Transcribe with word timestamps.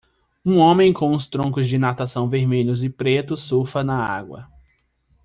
Um 0.43 0.57
homem 0.57 0.91
com 0.91 1.13
os 1.13 1.27
troncos 1.27 1.69
de 1.69 1.77
natação 1.77 2.27
vermelhos 2.27 2.83
e 2.83 2.89
pretos 2.89 3.41
surfa 3.41 3.83
na 3.83 4.03
água. 4.03 4.49